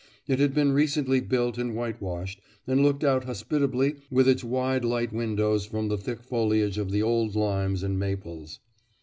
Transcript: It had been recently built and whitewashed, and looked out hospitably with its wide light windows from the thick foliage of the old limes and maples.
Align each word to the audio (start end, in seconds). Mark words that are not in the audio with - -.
It 0.27 0.39
had 0.39 0.55
been 0.55 0.71
recently 0.71 1.19
built 1.19 1.59
and 1.59 1.75
whitewashed, 1.75 2.41
and 2.65 2.81
looked 2.81 3.03
out 3.03 3.25
hospitably 3.25 3.97
with 4.09 4.27
its 4.27 4.43
wide 4.43 4.83
light 4.83 5.13
windows 5.13 5.67
from 5.67 5.89
the 5.89 5.97
thick 5.99 6.23
foliage 6.23 6.79
of 6.79 6.89
the 6.89 7.03
old 7.03 7.35
limes 7.35 7.83
and 7.83 7.99
maples. 7.99 8.59